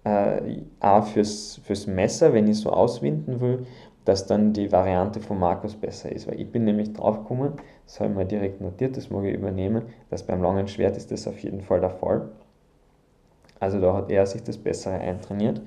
äh, 0.05 0.61
auch 0.79 1.07
fürs, 1.07 1.63
fürs 1.65 1.87
Messer, 1.87 2.35
wenn 2.35 2.47
ich 2.49 2.59
so 2.59 2.71
auswinden 2.71 3.41
will, 3.41 3.67
dass 4.05 4.27
dann 4.27 4.53
die 4.53 4.71
Variante 4.71 5.21
von 5.21 5.39
Markus 5.39 5.75
besser 5.75 6.13
ist. 6.13 6.27
Weil 6.27 6.41
ich 6.41 6.51
bin 6.51 6.65
nämlich 6.65 6.93
drauf 6.93 7.19
gekommen, 7.19 7.55
das 7.87 8.01
habe 8.01 8.11
ich 8.11 8.17
mal 8.17 8.27
direkt 8.27 8.61
notiert, 8.61 8.97
das 8.97 9.11
mag 9.11 9.25
ich 9.25 9.35
übernehmen, 9.35 9.83
dass 10.11 10.23
beim 10.23 10.43
langen 10.43 10.69
Schwert 10.69 10.97
ist 10.97 11.11
das 11.11 11.27
auf 11.27 11.39
jeden 11.39 11.63
Fall 11.63 11.81
der 11.81 11.91
Fall. 11.91 12.31
Also 13.61 13.81
da 13.81 13.95
hat 13.95 14.11
er 14.11 14.27
sich 14.27 14.43
das 14.43 14.59
Bessere 14.59 14.95
eintrainiert 14.95 15.61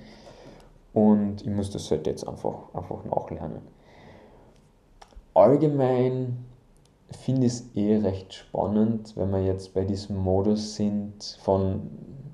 und 0.94 1.42
ich 1.42 1.50
muss 1.50 1.72
das 1.72 1.90
halt 1.90 2.06
jetzt 2.06 2.28
einfach, 2.28 2.74
einfach 2.74 3.04
nachlernen. 3.06 3.62
Allgemein 5.34 6.46
finde 7.12 7.48
ich 7.48 7.54
es 7.54 7.76
eh 7.76 7.98
recht 7.98 8.34
spannend, 8.34 9.16
wenn 9.16 9.32
wir 9.32 9.42
jetzt 9.42 9.74
bei 9.74 9.84
diesem 9.84 10.18
Modus 10.18 10.76
sind 10.76 11.38
von, 11.42 11.90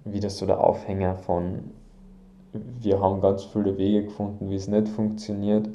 wie 0.05 0.19
das 0.19 0.37
so 0.37 0.45
der 0.45 0.63
Aufhänger 0.63 1.15
von, 1.17 1.71
wir 2.53 2.99
haben 2.99 3.21
ganz 3.21 3.43
viele 3.45 3.77
Wege 3.77 4.05
gefunden, 4.05 4.49
wie 4.49 4.55
es 4.55 4.67
nicht 4.67 4.87
funktioniert. 4.89 5.69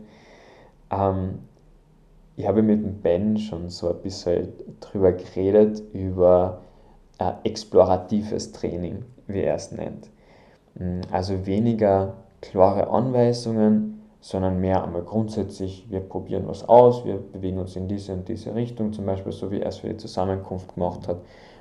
Ähm, 0.90 1.40
ich 2.36 2.46
habe 2.46 2.62
mit 2.62 2.84
dem 2.84 3.00
Ben 3.00 3.36
schon 3.36 3.68
so 3.68 3.90
ein 3.90 4.00
bisschen 4.02 4.48
drüber 4.80 5.12
geredet, 5.12 5.82
über 5.92 6.60
äh, 7.18 7.32
exploratives 7.44 8.52
Training, 8.52 9.04
wie 9.26 9.42
er 9.42 9.56
es 9.56 9.72
nennt. 9.72 10.08
Mm, 10.74 11.00
also 11.10 11.46
weniger 11.46 12.14
klare 12.40 12.88
Anweisungen, 12.88 14.02
sondern 14.20 14.60
mehr 14.60 14.84
einmal 14.84 15.02
grundsätzlich, 15.02 15.86
wir 15.90 16.00
probieren 16.00 16.46
was 16.46 16.68
aus, 16.68 17.04
wir 17.04 17.18
bewegen 17.18 17.58
uns 17.58 17.76
in 17.76 17.88
diese 17.88 18.12
und 18.12 18.28
diese 18.28 18.54
Richtung, 18.54 18.92
zum 18.92 19.06
Beispiel 19.06 19.32
so 19.32 19.50
wie 19.50 19.60
er 19.60 19.68
es 19.68 19.78
für 19.78 19.88
die 19.88 19.96
Zusammenkunft 19.96 20.74
gemacht 20.74 21.08
hat, 21.08 21.18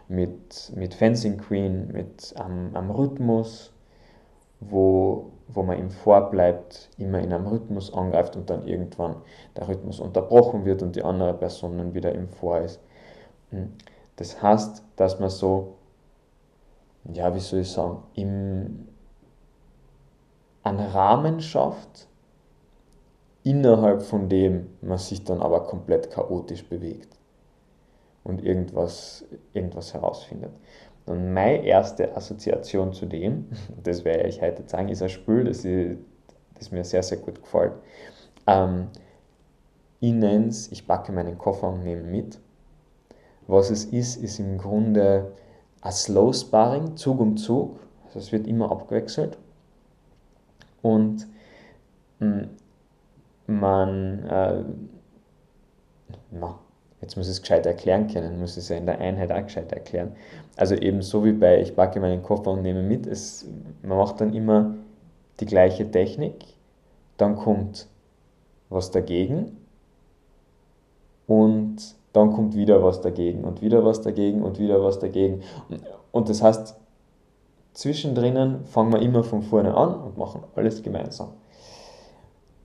mit, 0.07 0.71
mit 0.75 0.93
Fencing 0.93 1.37
Queen, 1.37 1.91
mit 1.91 2.33
ähm, 2.39 2.75
einem 2.75 2.91
Rhythmus, 2.91 3.71
wo, 4.59 5.31
wo 5.47 5.63
man 5.63 5.77
im 5.77 5.89
Vorbleibt, 5.89 6.89
immer 6.97 7.19
in 7.19 7.31
einem 7.33 7.47
Rhythmus 7.47 7.93
angreift 7.93 8.35
und 8.35 8.49
dann 8.49 8.67
irgendwann 8.67 9.17
der 9.55 9.67
Rhythmus 9.67 9.99
unterbrochen 9.99 10.65
wird 10.65 10.81
und 10.81 10.95
die 10.95 11.03
andere 11.03 11.33
Person 11.33 11.77
dann 11.77 11.93
wieder 11.93 12.13
im 12.13 12.27
Vor 12.27 12.59
ist. 12.59 12.81
Hm. 13.51 13.73
Das 14.15 14.41
heißt, 14.41 14.83
dass 14.95 15.19
man 15.19 15.29
so, 15.29 15.75
ja, 17.13 17.33
wie 17.33 17.39
soll 17.39 17.59
ich 17.59 17.71
sagen, 17.71 18.03
im, 18.15 18.87
einen 20.63 20.79
Rahmen 20.79 21.39
schafft, 21.39 22.07
innerhalb 23.43 24.01
von 24.01 24.27
dem 24.27 24.67
man 24.81 24.97
sich 24.97 25.23
dann 25.23 25.41
aber 25.41 25.63
komplett 25.63 26.11
chaotisch 26.11 26.67
bewegt 26.67 27.17
und 28.23 28.43
irgendwas, 28.43 29.23
irgendwas 29.53 29.93
herausfindet. 29.93 30.51
Und 31.07 31.33
meine 31.33 31.63
erste 31.65 32.15
Assoziation 32.15 32.93
zu 32.93 33.05
dem, 33.05 33.47
das 33.83 34.05
werde 34.05 34.27
ich 34.27 34.41
heute 34.41 34.63
sagen, 34.67 34.89
ist 34.89 35.01
ein 35.01 35.09
Spiel, 35.09 35.45
das, 35.45 35.65
ich, 35.65 35.97
das 36.55 36.71
mir 36.71 36.83
sehr, 36.83 37.01
sehr 37.01 37.17
gut 37.17 37.41
gefällt. 37.41 37.73
Ähm, 38.45 38.87
ich 39.99 40.13
nenne 40.13 40.47
es, 40.47 40.71
ich 40.71 40.85
packe 40.85 41.11
meinen 41.11 41.37
Koffer 41.37 41.69
und 41.69 41.83
nehme 41.83 42.03
mit. 42.03 42.39
Was 43.47 43.69
es 43.69 43.85
ist, 43.85 44.17
ist 44.17 44.39
im 44.39 44.57
Grunde 44.57 45.31
ein 45.81 45.91
Slow 45.91 46.33
Sparring, 46.33 46.97
Zug 46.97 47.19
um 47.19 47.37
Zug. 47.37 47.79
Also 48.05 48.19
es 48.19 48.31
wird 48.31 48.45
immer 48.45 48.69
abgewechselt. 48.69 49.37
Und 50.81 51.25
mh, 52.19 52.41
hm, 52.41 52.49
man, 53.47 54.23
äh, 54.25 54.63
na, 56.31 56.59
jetzt 57.01 57.15
muss 57.15 57.27
ich 57.27 57.33
es 57.33 57.41
gescheit 57.41 57.65
erklären 57.65 58.07
können, 58.07 58.39
muss 58.39 58.51
ich 58.51 58.63
es 58.63 58.69
ja 58.69 58.77
in 58.77 58.85
der 58.85 58.99
Einheit 58.99 59.31
auch 59.31 59.43
gescheit 59.43 59.71
erklären. 59.71 60.15
Also 60.55 60.75
eben 60.75 61.01
so 61.01 61.23
wie 61.23 61.33
bei 61.33 61.61
ich 61.61 61.75
packe 61.75 61.99
meinen 61.99 62.23
Koffer 62.23 62.51
und 62.51 62.63
nehme 62.63 62.81
mit, 62.81 63.05
es, 63.05 63.47
man 63.83 63.97
macht 63.97 64.19
dann 64.21 64.33
immer 64.33 64.75
die 65.39 65.45
gleiche 65.45 65.89
Technik, 65.89 66.45
dann 67.17 67.35
kommt 67.35 67.87
was 68.69 68.91
dagegen 68.91 69.57
und 71.27 71.95
dann 72.13 72.33
kommt 72.33 72.55
wieder 72.55 72.83
was 72.83 73.01
dagegen 73.01 73.43
und 73.43 73.61
wieder 73.61 73.85
was 73.85 74.01
dagegen 74.01 74.41
und 74.41 74.57
wieder 74.59 74.83
was 74.83 74.97
dagegen. 74.97 75.43
Und 76.11 76.29
das 76.29 76.41
heißt, 76.41 76.75
zwischendrin 77.73 78.63
fangen 78.65 78.91
wir 78.91 79.01
immer 79.01 79.23
von 79.23 79.43
vorne 79.43 79.75
an 79.75 79.93
und 79.93 80.17
machen 80.17 80.43
alles 80.55 80.81
gemeinsam. 80.81 81.33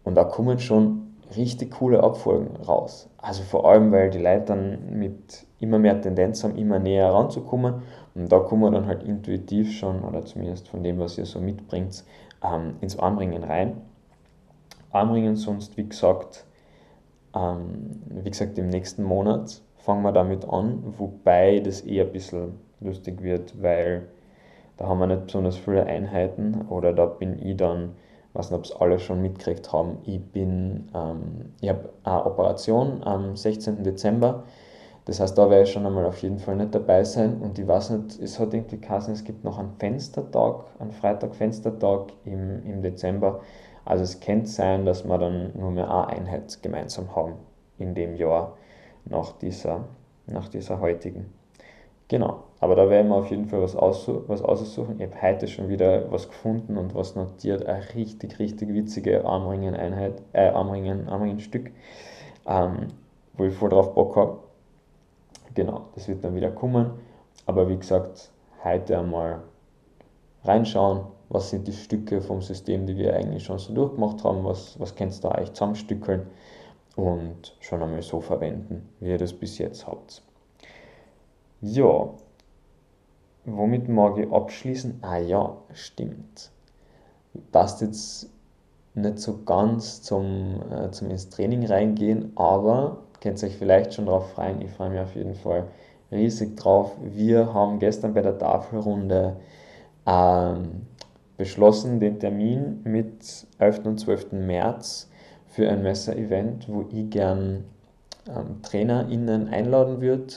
Und 0.05 0.15
da 0.15 0.25
kommen 0.25 0.59
schon 0.59 1.12
richtig 1.37 1.73
coole 1.73 2.03
Abfolgen 2.03 2.57
raus. 2.65 3.09
Also 3.19 3.43
vor 3.43 3.69
allem, 3.69 3.93
weil 3.93 4.11
die 4.11 4.19
Leute 4.19 4.47
dann 4.47 4.99
mit 4.99 5.47
immer 5.59 5.79
mehr 5.79 6.01
Tendenz 6.01 6.43
haben, 6.43 6.57
immer 6.57 6.79
näher 6.79 7.13
ranzukommen. 7.13 7.83
Und 8.15 8.31
da 8.31 8.41
kommen 8.41 8.63
wir 8.63 8.71
dann 8.71 8.87
halt 8.87 9.03
intuitiv 9.03 9.73
schon, 9.73 10.03
oder 10.03 10.25
zumindest 10.25 10.69
von 10.69 10.83
dem, 10.83 10.99
was 10.99 11.19
ihr 11.19 11.27
so 11.27 11.41
mitbringt, 11.41 12.05
ähm, 12.43 12.75
ins 12.81 12.99
Armringen 12.99 13.45
rein. 13.45 13.81
Armringen 14.91 15.37
sonst, 15.37 15.77
wie 15.77 15.89
gesagt, 15.89 16.45
ähm, 17.35 18.03
wie 18.09 18.31
gesagt, 18.31 18.59
im 18.59 18.69
nächsten 18.69 19.03
Monat 19.03 19.63
fangen 19.79 20.03
wir 20.03 20.13
damit 20.13 20.49
an, 20.49 20.83
wobei 20.99 21.61
das 21.61 21.81
eher 21.81 22.05
ein 22.05 22.13
bisschen 22.13 22.55
lustig 22.81 23.23
wird, 23.23 23.61
weil 23.63 24.09
da 24.77 24.87
haben 24.87 24.99
wir 24.99 25.07
nicht 25.07 25.27
besonders 25.27 25.57
viele 25.57 25.87
Einheiten 25.87 26.67
oder 26.69 26.93
da 26.93 27.07
bin 27.07 27.39
ich 27.45 27.57
dann 27.57 27.91
ich 28.33 28.39
weiß 28.39 28.51
nicht, 28.51 28.59
ob 28.59 28.65
es 28.65 28.73
alle 28.73 28.99
schon 28.99 29.21
mitgekriegt 29.21 29.75
haben. 29.75 29.99
Ich 30.05 30.19
ähm, 30.35 31.53
ich 31.61 31.69
habe 31.69 31.91
eine 32.03 32.25
Operation 32.25 33.03
am 33.05 33.37
16. 33.37 33.85
Dezember. 33.85 34.45
Das 35.05 35.21
heißt, 35.21 35.37
da 35.37 35.51
werde 35.51 35.65
ich 35.65 35.73
schon 35.73 35.85
einmal 35.85 36.07
auf 36.07 36.23
jeden 36.23 36.39
Fall 36.39 36.57
nicht 36.57 36.75
dabei 36.75 37.05
sein. 37.05 37.43
Und 37.43 37.59
ich 37.59 37.69
weiß 37.69 37.91
nicht, 37.91 38.19
es 38.21 38.41
hat 38.41 38.55
irgendwie 38.55 38.81
geheißen, 38.81 39.13
es 39.13 39.25
gibt 39.25 39.45
noch 39.45 39.59
einen 39.59 39.75
Fenstertag, 39.79 40.65
einen 40.79 40.93
Freitag-Fenstertag 40.93 42.15
im, 42.25 42.65
im 42.65 42.81
Dezember. 42.81 43.41
Also 43.85 44.05
es 44.05 44.19
könnte 44.21 44.49
sein, 44.49 44.87
dass 44.87 45.05
wir 45.05 45.19
dann 45.19 45.53
nur 45.55 45.71
mehr 45.71 45.91
eine 45.91 46.07
Einheit 46.07 46.63
gemeinsam 46.63 47.15
haben 47.15 47.35
in 47.77 47.95
dem 47.95 48.17
Jahr 48.17 48.57
nach 49.05 49.33
dieser, 49.33 49.85
nach 50.27 50.49
dieser 50.49 50.81
heutigen. 50.81 51.27
Genau, 52.13 52.43
aber 52.61 52.77
da 52.77 52.91
werden 52.91 53.09
wir 53.09 53.17
auf 53.17 53.31
jeden 53.31 53.47
Fall 53.47 53.63
was, 53.63 53.75
aussuchen, 53.75 54.25
was 54.27 54.43
aussuchen. 54.43 55.01
Ich 55.01 55.07
habe 55.07 55.23
heute 55.23 55.49
schon 55.49 55.71
wieder 55.71 56.13
was 56.13 56.29
gefunden 56.29 56.77
und 56.77 56.95
was 56.95 57.17
notiert. 57.17 57.65
Eine 57.65 57.83
richtig, 57.95 58.39
richtig 58.39 58.69
witzige 58.75 59.25
Armringen-Einheit, 59.25 60.21
äh, 60.35 60.49
Armringen, 60.49 61.09
Armringen-Stück, 61.09 61.71
ähm, 62.47 62.89
wo 63.33 63.45
ich 63.45 63.55
voll 63.55 63.71
drauf 63.71 63.95
Bock 63.95 64.15
habe. 64.17 64.41
Genau, 65.55 65.87
das 65.95 66.07
wird 66.07 66.23
dann 66.23 66.35
wieder 66.35 66.51
kommen. 66.51 66.91
Aber 67.47 67.67
wie 67.71 67.79
gesagt, 67.79 68.31
heute 68.63 68.99
einmal 68.99 69.41
reinschauen, 70.45 71.07
was 71.31 71.49
sind 71.49 71.67
die 71.67 71.73
Stücke 71.73 72.21
vom 72.21 72.43
System, 72.43 72.85
die 72.85 72.99
wir 72.99 73.17
eigentlich 73.17 73.45
schon 73.45 73.59
so 73.59 73.73
durchgemacht 73.73 74.23
haben, 74.23 74.45
was, 74.45 74.79
was 74.79 74.95
könnt 74.95 75.15
ihr 75.15 75.21
da 75.23 75.31
eigentlich 75.31 75.55
zusammenstückeln 75.55 76.27
und 76.95 77.57
schon 77.61 77.83
einmal 77.83 78.03
so 78.03 78.21
verwenden, 78.21 78.91
wie 79.01 79.09
ihr 79.09 79.19
das 79.19 79.33
bis 79.33 79.57
jetzt 79.57 79.87
habt. 79.87 80.23
Ja, 81.65 82.11
womit 83.45 83.89
mag 83.89 84.19
ich 84.19 84.33
abschließen? 84.33 84.99
Ah 85.01 85.19
ja, 85.19 85.57
stimmt. 85.73 86.51
Passt 87.53 87.81
jetzt 87.83 88.29
nicht 88.95 89.21
so 89.21 89.45
ganz 89.45 90.03
zum, 90.03 90.61
äh, 90.73 90.91
zum 90.91 91.09
ins 91.11 91.29
Training 91.29 91.65
reingehen, 91.65 92.33
aber 92.35 93.05
könnt 93.21 93.41
ihr 93.41 93.47
euch 93.49 93.57
vielleicht 93.57 93.95
schon 93.95 94.07
darauf 94.07 94.33
freuen. 94.33 94.61
Ich 94.61 94.73
freue 94.73 94.91
mich 94.91 94.99
auf 94.99 95.15
jeden 95.15 95.37
Fall 95.37 95.69
riesig 96.11 96.57
drauf. 96.57 96.97
Wir 97.01 97.55
haben 97.55 97.79
gestern 97.79 98.13
bei 98.13 98.23
der 98.23 98.39
Tafelrunde 98.39 99.37
ähm, 100.05 100.89
beschlossen, 101.37 102.01
den 102.01 102.19
Termin 102.19 102.81
mit 102.83 103.47
11. 103.61 103.87
und 103.87 104.01
12. 104.01 104.33
März 104.33 105.09
für 105.47 105.71
ein 105.71 105.85
Messer-Event, 105.85 106.69
wo 106.69 106.87
ich 106.91 107.09
gern 107.09 107.67
ähm, 108.27 108.61
TrainerInnen 108.63 109.47
einladen 109.47 110.01
würde 110.01 110.35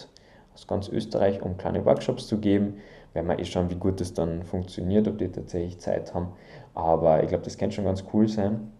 aus 0.55 0.67
ganz 0.67 0.89
Österreich, 0.89 1.41
um 1.41 1.57
kleine 1.57 1.85
Workshops 1.85 2.27
zu 2.27 2.39
geben. 2.39 2.77
Werden 3.13 3.27
wir 3.27 3.39
eh 3.39 3.45
schauen, 3.45 3.69
wie 3.69 3.75
gut 3.75 4.01
das 4.01 4.13
dann 4.13 4.43
funktioniert, 4.43 5.07
ob 5.07 5.19
die 5.19 5.29
tatsächlich 5.29 5.79
Zeit 5.79 6.13
haben. 6.13 6.29
Aber 6.73 7.21
ich 7.21 7.29
glaube, 7.29 7.43
das 7.43 7.57
kann 7.57 7.71
schon 7.71 7.85
ganz 7.85 8.03
cool 8.13 8.27
sein. 8.27 8.71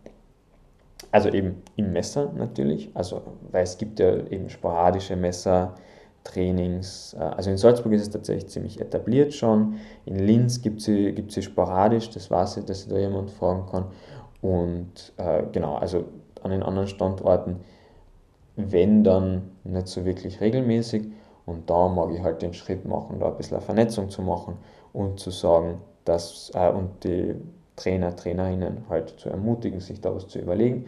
Also 1.12 1.30
eben 1.30 1.62
im 1.76 1.94
Messer 1.94 2.32
natürlich, 2.36 2.90
also 2.94 3.22
weil 3.52 3.64
es 3.64 3.78
gibt 3.78 4.00
ja 4.00 4.18
eben 4.28 4.50
sporadische 4.50 5.16
Messertrainings. 5.16 7.16
Äh, 7.18 7.24
also 7.24 7.52
in 7.52 7.58
Salzburg 7.58 7.94
ist 7.94 8.02
es 8.02 8.10
tatsächlich 8.10 8.48
ziemlich 8.48 8.82
etabliert 8.82 9.34
schon. 9.34 9.76
In 10.06 10.20
Linz 10.20 10.62
gibt 10.62 10.80
es 10.80 10.86
sie, 10.86 11.16
sie 11.28 11.42
sporadisch, 11.42 12.10
das 12.10 12.32
weiß 12.32 12.58
ich, 12.58 12.66
dass 12.66 12.84
ich 12.84 12.90
da 12.90 12.98
jemand 12.98 13.32
fragen 13.32 13.66
kann. 13.68 13.86
Und 14.42 15.14
äh, 15.18 15.44
genau, 15.52 15.76
also 15.76 16.06
an 16.44 16.52
den 16.52 16.64
anderen 16.64 16.88
Standorten, 16.88 17.58
wenn 18.56 19.04
dann 19.04 19.52
nicht 19.64 19.88
so 19.88 20.06
wirklich 20.06 20.42
regelmäßig. 20.42 21.08
Und 21.46 21.70
da 21.70 21.88
mag 21.88 22.12
ich 22.12 22.22
halt 22.22 22.42
den 22.42 22.54
Schritt 22.54 22.86
machen, 22.86 23.20
da 23.20 23.28
ein 23.28 23.38
bisschen 23.38 23.58
eine 23.58 23.66
Vernetzung 23.66 24.10
zu 24.10 24.22
machen 24.22 24.58
und 24.94 25.20
zu 25.20 25.32
sagen, 25.32 25.82
dass, 26.06 26.52
äh, 26.56 26.70
und 26.70 27.04
die 27.04 27.36
Trainer, 27.76 28.16
Trainerinnen 28.16 28.86
halt 28.90 29.20
zu 29.20 29.30
ermutigen, 29.30 29.80
sich 29.80 30.02
da 30.02 30.16
was 30.16 30.28
zu 30.28 30.40
überlegen. 30.40 30.86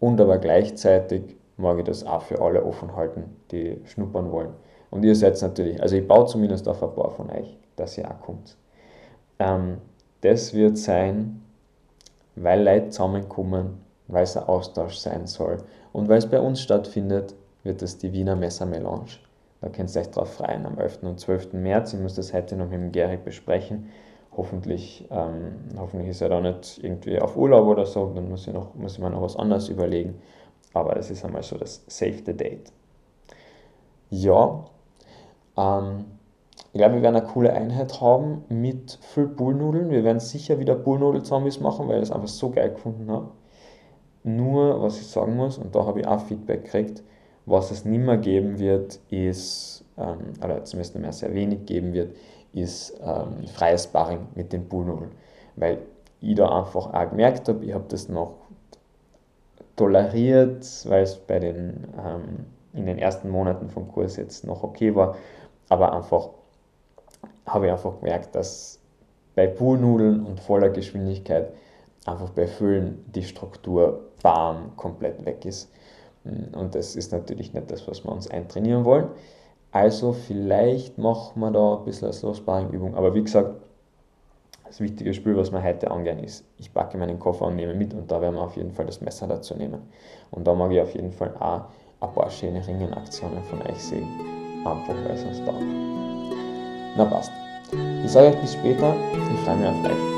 Und 0.00 0.20
aber 0.20 0.38
gleichzeitig 0.38 1.36
mag 1.56 1.78
ich 1.78 1.84
das 1.84 2.04
auch 2.04 2.22
für 2.22 2.40
alle 2.40 2.64
offen 2.64 2.96
halten, 2.96 3.36
die 3.50 3.80
schnuppern 3.84 4.30
wollen. 4.32 4.50
Und 4.90 5.04
ihr 5.04 5.14
seid 5.14 5.40
natürlich, 5.40 5.80
also 5.82 5.96
ich 5.96 6.06
baue 6.06 6.26
zumindest 6.26 6.68
auf 6.68 6.82
ein 6.82 6.94
paar 6.94 7.10
von 7.10 7.30
euch, 7.30 7.56
dass 7.76 7.98
ihr 7.98 8.10
auch 8.10 8.20
kommt. 8.20 8.56
Ähm, 9.38 9.78
das 10.20 10.54
wird 10.54 10.78
sein, 10.78 11.42
weil 12.34 12.62
Leute 12.62 12.90
zusammenkommen, 12.90 13.80
weil 14.08 14.24
es 14.24 14.36
ein 14.36 14.44
Austausch 14.44 14.96
sein 14.96 15.26
soll. 15.26 15.58
Und 15.92 16.08
weil 16.08 16.18
es 16.18 16.26
bei 16.26 16.40
uns 16.40 16.60
stattfindet, 16.60 17.34
wird 17.64 17.82
es 17.82 17.98
die 17.98 18.12
Wiener 18.12 18.36
Messermelange. 18.36 19.18
Da 19.66 19.72
könnt 19.72 19.92
ihr 19.92 20.00
euch 20.00 20.10
drauf 20.12 20.34
freuen, 20.34 20.64
am 20.64 20.78
11. 20.78 21.02
und 21.02 21.18
12. 21.18 21.54
März. 21.54 21.92
Ich 21.92 21.98
muss 21.98 22.14
das 22.14 22.32
heute 22.32 22.56
noch 22.56 22.66
mit 22.68 22.74
dem 22.74 22.92
Gerrit 22.92 23.24
besprechen. 23.24 23.88
Hoffentlich, 24.36 25.08
ähm, 25.10 25.56
hoffentlich 25.76 26.10
ist 26.10 26.20
er 26.20 26.28
da 26.28 26.40
nicht 26.40 26.78
irgendwie 26.84 27.18
auf 27.18 27.36
Urlaub 27.36 27.66
oder 27.66 27.84
so, 27.84 28.12
dann 28.14 28.28
muss 28.28 28.46
ich, 28.46 28.54
noch, 28.54 28.76
muss 28.76 28.92
ich 28.92 29.00
mir 29.00 29.10
noch 29.10 29.22
was 29.22 29.34
anderes 29.34 29.68
überlegen. 29.68 30.22
Aber 30.72 30.94
das 30.94 31.10
ist 31.10 31.24
einmal 31.24 31.42
so 31.42 31.58
das 31.58 31.82
Save 31.88 32.22
the 32.24 32.36
Date. 32.36 32.72
Ja, 34.08 34.66
ähm, 35.56 36.04
ich 36.72 36.78
glaube, 36.78 36.94
wir 36.94 37.02
werden 37.02 37.16
eine 37.16 37.26
coole 37.26 37.52
Einheit 37.52 38.00
haben 38.00 38.44
mit 38.48 39.00
viel 39.02 39.26
Bullnudeln. 39.26 39.90
Wir 39.90 40.04
werden 40.04 40.20
sicher 40.20 40.60
wieder 40.60 40.76
Bullnudel-Zombies 40.76 41.58
machen, 41.58 41.88
weil 41.88 41.96
ich 41.96 42.08
das 42.08 42.12
einfach 42.12 42.28
so 42.28 42.50
geil 42.50 42.70
gefunden 42.70 43.10
habe. 43.10 43.30
Nur, 44.22 44.80
was 44.80 45.00
ich 45.00 45.08
sagen 45.08 45.34
muss, 45.34 45.58
und 45.58 45.74
da 45.74 45.84
habe 45.86 46.02
ich 46.02 46.06
auch 46.06 46.20
Feedback 46.20 46.66
gekriegt, 46.66 47.02
was 47.46 47.70
es 47.70 47.84
nicht 47.84 48.04
mehr 48.04 48.18
geben 48.18 48.58
wird, 48.58 49.00
ist, 49.08 49.84
ähm, 49.96 50.34
oder 50.42 50.64
zumindest 50.64 50.94
nicht 50.94 51.02
mehr 51.02 51.12
sehr 51.12 51.32
wenig 51.32 51.64
geben 51.64 51.92
wird, 51.92 52.14
ist 52.52 52.98
ähm, 53.02 53.46
freies 53.46 53.84
Sparring 53.84 54.26
mit 54.34 54.52
den 54.52 54.68
Bullnudeln. 54.68 55.12
Weil 55.54 55.78
ich 56.20 56.34
da 56.34 56.48
einfach 56.48 56.92
auch 56.92 57.10
gemerkt 57.10 57.48
habe, 57.48 57.64
ich 57.64 57.72
habe 57.72 57.84
das 57.88 58.08
noch 58.08 58.34
toleriert, 59.76 60.66
weil 60.88 61.02
es 61.02 61.16
bei 61.16 61.38
den, 61.38 61.86
ähm, 61.98 62.46
in 62.72 62.86
den 62.86 62.98
ersten 62.98 63.30
Monaten 63.30 63.70
vom 63.70 63.88
Kurs 63.88 64.16
jetzt 64.16 64.44
noch 64.44 64.62
okay 64.62 64.94
war, 64.94 65.16
aber 65.68 65.92
einfach 65.92 66.30
habe 67.46 67.66
ich 67.66 67.72
einfach 67.72 68.00
gemerkt, 68.00 68.34
dass 68.34 68.80
bei 69.34 69.46
Bullnudeln 69.46 70.24
und 70.24 70.40
voller 70.40 70.70
Geschwindigkeit 70.70 71.52
einfach 72.06 72.30
bei 72.30 72.46
Füllen 72.46 73.04
die 73.14 73.22
Struktur 73.22 74.00
bam 74.22 74.74
komplett 74.76 75.24
weg 75.24 75.44
ist. 75.44 75.70
Und 76.54 76.74
das 76.74 76.96
ist 76.96 77.12
natürlich 77.12 77.52
nicht 77.52 77.70
das, 77.70 77.86
was 77.88 78.04
wir 78.04 78.12
uns 78.12 78.28
eintrainieren 78.28 78.84
wollen. 78.84 79.08
Also 79.72 80.12
vielleicht 80.12 80.96
machen 80.98 81.40
wir 81.40 81.50
da 81.50 81.76
ein 81.76 81.84
bisschen 81.84 82.06
eine 82.06 82.12
Slow-Sparring-Übung. 82.12 82.94
Aber 82.94 83.14
wie 83.14 83.22
gesagt, 83.22 83.54
das 84.64 84.80
wichtige 84.80 85.14
Spiel, 85.14 85.36
was 85.36 85.52
wir 85.52 85.62
heute 85.62 85.90
angehen, 85.90 86.18
ist, 86.18 86.44
ich 86.58 86.72
packe 86.72 86.98
meinen 86.98 87.18
Koffer 87.18 87.46
und 87.46 87.56
nehme 87.56 87.74
mit 87.74 87.94
und 87.94 88.10
da 88.10 88.20
werden 88.20 88.34
wir 88.34 88.42
auf 88.42 88.56
jeden 88.56 88.72
Fall 88.72 88.86
das 88.86 89.00
Messer 89.00 89.26
dazu 89.26 89.54
nehmen. 89.54 89.82
Und 90.30 90.46
da 90.46 90.54
mag 90.54 90.72
ich 90.72 90.80
auf 90.80 90.94
jeden 90.94 91.12
Fall 91.12 91.34
auch 91.38 91.66
ein 92.00 92.12
paar 92.12 92.30
schöne 92.30 92.66
Ringen-Aktionen 92.66 93.42
von 93.44 93.62
euch 93.62 93.78
sehen. 93.78 94.08
Einfach 94.64 94.94
weil 95.04 95.12
es 95.12 95.24
uns 95.24 95.44
da. 95.44 95.52
Na 96.96 97.04
passt. 97.04 97.30
Ich 98.04 98.10
sage 98.10 98.28
euch 98.28 98.40
bis 98.40 98.54
später. 98.54 98.94
Ich 99.14 99.40
freue 99.40 99.56
mich 99.56 99.68
auf 99.68 99.84
euch. 99.84 100.15